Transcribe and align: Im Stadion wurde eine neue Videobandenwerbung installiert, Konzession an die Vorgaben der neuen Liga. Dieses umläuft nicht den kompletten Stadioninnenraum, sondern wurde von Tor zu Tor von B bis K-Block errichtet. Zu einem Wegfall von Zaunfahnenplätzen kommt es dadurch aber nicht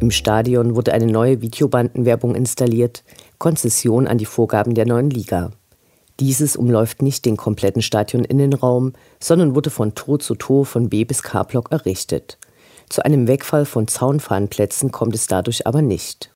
Im 0.00 0.10
Stadion 0.10 0.74
wurde 0.74 0.92
eine 0.92 1.06
neue 1.06 1.40
Videobandenwerbung 1.40 2.34
installiert, 2.34 3.04
Konzession 3.38 4.06
an 4.06 4.18
die 4.18 4.26
Vorgaben 4.26 4.74
der 4.74 4.86
neuen 4.86 5.10
Liga. 5.10 5.52
Dieses 6.18 6.56
umläuft 6.56 7.00
nicht 7.00 7.24
den 7.24 7.36
kompletten 7.36 7.80
Stadioninnenraum, 7.80 8.92
sondern 9.20 9.54
wurde 9.54 9.70
von 9.70 9.94
Tor 9.94 10.18
zu 10.18 10.34
Tor 10.34 10.66
von 10.66 10.90
B 10.90 11.04
bis 11.04 11.22
K-Block 11.22 11.70
errichtet. 11.72 12.38
Zu 12.90 13.04
einem 13.04 13.28
Wegfall 13.28 13.64
von 13.64 13.88
Zaunfahnenplätzen 13.88 14.90
kommt 14.90 15.14
es 15.14 15.28
dadurch 15.28 15.66
aber 15.66 15.80
nicht 15.80 16.28